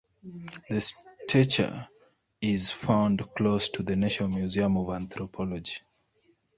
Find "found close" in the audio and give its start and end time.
2.71-3.69